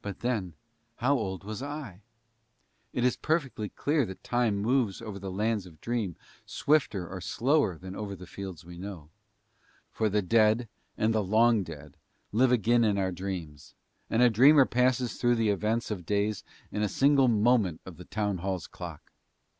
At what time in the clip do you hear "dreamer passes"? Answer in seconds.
14.30-15.14